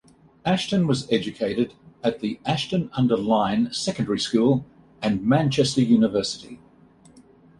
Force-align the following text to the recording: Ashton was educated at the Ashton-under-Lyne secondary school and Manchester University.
Ashton 0.43 0.87
was 0.87 1.07
educated 1.13 1.75
at 2.03 2.21
the 2.21 2.39
Ashton-under-Lyne 2.43 3.71
secondary 3.71 4.17
school 4.17 4.65
and 4.99 5.23
Manchester 5.23 5.83
University. 5.83 6.59